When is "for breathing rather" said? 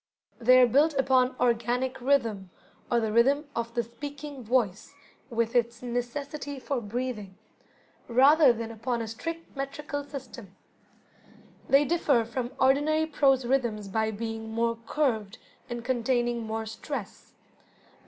6.59-8.51